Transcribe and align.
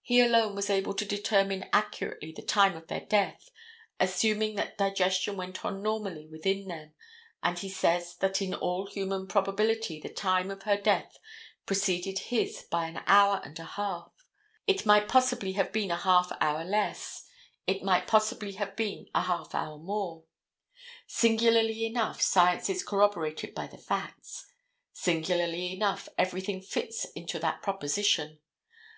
He 0.00 0.18
alone 0.22 0.54
was 0.54 0.70
able 0.70 0.94
to 0.94 1.04
determine 1.04 1.66
accurately 1.74 2.32
the 2.32 2.40
time 2.40 2.74
of 2.74 2.86
their 2.86 3.04
death, 3.04 3.50
assuming 4.00 4.54
that 4.54 4.78
digestion 4.78 5.36
went 5.36 5.62
on 5.62 5.82
normally 5.82 6.26
within 6.26 6.68
them, 6.68 6.94
and 7.42 7.58
he 7.58 7.68
says 7.68 8.16
that 8.20 8.40
in 8.40 8.54
all 8.54 8.86
human 8.86 9.26
probability 9.26 10.00
the 10.00 10.08
time 10.08 10.50
of 10.50 10.62
her 10.62 10.78
death 10.78 11.18
preceded 11.66 12.18
his 12.30 12.62
by 12.62 12.86
an 12.88 13.02
hour 13.06 13.42
and 13.44 13.58
a 13.58 13.64
half; 13.66 14.10
it 14.66 14.86
might 14.86 15.06
possibly 15.06 15.52
have 15.52 15.70
been 15.70 15.90
a 15.90 15.96
half 15.96 16.32
hour 16.40 16.64
less; 16.64 17.28
it 17.66 17.82
might 17.82 18.06
possibly 18.06 18.52
have 18.52 18.74
been 18.74 19.06
a 19.14 19.20
half 19.24 19.54
hour 19.54 19.76
more: 19.76 20.24
Singularly 21.06 21.84
enough, 21.84 22.22
science 22.22 22.70
is 22.70 22.82
corroborated 22.82 23.54
by 23.54 23.66
the 23.66 23.76
facts. 23.76 24.46
Singularly 24.94 25.74
enough, 25.74 26.08
everything 26.16 26.62
fits 26.62 27.04
into 27.14 27.38
that 27.40 27.60
proposition. 27.60 28.38